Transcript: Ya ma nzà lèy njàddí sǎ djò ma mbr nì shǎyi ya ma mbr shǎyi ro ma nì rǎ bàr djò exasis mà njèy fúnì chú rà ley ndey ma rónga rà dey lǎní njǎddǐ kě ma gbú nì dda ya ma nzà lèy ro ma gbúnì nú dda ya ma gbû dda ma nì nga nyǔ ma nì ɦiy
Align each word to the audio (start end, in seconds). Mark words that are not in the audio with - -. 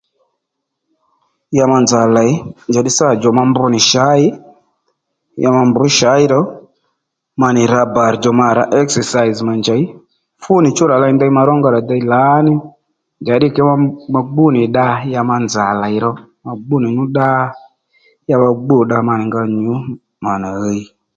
Ya 1.57 1.63
ma 1.71 1.77
nzà 1.83 2.01
lèy 2.15 2.31
njàddí 2.69 2.91
sǎ 2.97 3.07
djò 3.15 3.29
ma 3.37 3.43
mbr 3.49 3.63
nì 3.73 3.79
shǎyi 3.89 4.27
ya 5.43 5.49
ma 5.55 5.61
mbr 5.69 5.83
shǎyi 5.97 6.25
ro 6.33 6.41
ma 7.39 7.47
nì 7.55 7.61
rǎ 7.73 7.81
bàr 7.95 8.13
djò 8.17 8.31
exasis 8.79 9.39
mà 9.47 9.53
njèy 9.61 9.83
fúnì 10.43 10.69
chú 10.75 10.83
rà 10.91 10.95
ley 11.01 11.13
ndey 11.15 11.31
ma 11.37 11.41
rónga 11.47 11.69
rà 11.75 11.81
dey 11.89 12.03
lǎní 12.13 12.53
njǎddǐ 13.21 13.47
kě 13.55 13.61
ma 14.13 14.19
gbú 14.31 14.45
nì 14.55 14.61
dda 14.69 14.87
ya 15.13 15.21
ma 15.29 15.35
nzà 15.45 15.65
lèy 15.81 15.97
ro 16.03 16.11
ma 16.45 16.51
gbúnì 16.63 16.87
nú 16.95 17.03
dda 17.09 17.29
ya 18.29 18.35
ma 18.43 18.49
gbû 18.63 18.77
dda 18.85 18.97
ma 19.07 19.13
nì 19.19 19.23
nga 19.27 19.41
nyǔ 19.59 19.73
ma 20.23 20.31
nì 20.41 20.49
ɦiy 20.61 20.81